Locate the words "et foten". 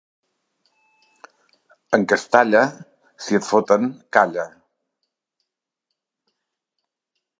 3.41-3.85